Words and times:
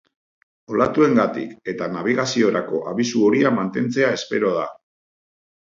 Olatuengatik 0.77 1.69
eta 1.73 1.91
nabigaziorako 1.99 2.81
abisu 2.95 3.23
horia 3.29 3.55
mantentzea 3.61 4.11
espero 4.21 4.59
da. 4.59 4.69